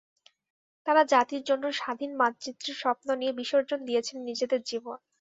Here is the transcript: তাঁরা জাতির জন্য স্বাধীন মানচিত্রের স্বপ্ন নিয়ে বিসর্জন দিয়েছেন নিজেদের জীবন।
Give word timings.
তাঁরা 0.87 1.03
জাতির 1.11 1.43
জন্য 1.43 1.65
স্বাধীন 1.73 2.11
মানচিত্রের 2.15 2.75
স্বপ্ন 2.77 3.07
নিয়ে 3.19 3.37
বিসর্জন 3.39 3.79
দিয়েছেন 3.87 4.17
নিজেদের 4.29 4.61
জীবন। 4.63 4.97